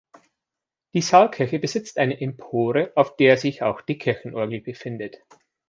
[0.95, 5.19] Die Saalkirche besitzt eine Empore auf der sich auch die Kirchenorgel befindet.